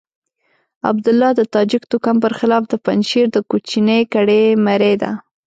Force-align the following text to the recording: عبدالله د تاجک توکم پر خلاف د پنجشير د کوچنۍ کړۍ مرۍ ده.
عبدالله 0.89 1.31
د 1.35 1.41
تاجک 1.53 1.83
توکم 1.91 2.15
پر 2.23 2.33
خلاف 2.39 2.63
د 2.69 2.73
پنجشير 2.85 3.27
د 3.31 3.37
کوچنۍ 3.49 4.01
کړۍ 4.13 4.43
مرۍ 4.65 4.93
ده. 5.01 5.11